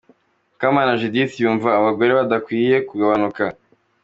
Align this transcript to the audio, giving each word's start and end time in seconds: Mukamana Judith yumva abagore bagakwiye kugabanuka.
Mukamana 0.51 0.97
Judith 0.99 1.33
yumva 1.43 1.69
abagore 1.79 2.11
bagakwiye 2.19 2.75
kugabanuka. 2.87 3.43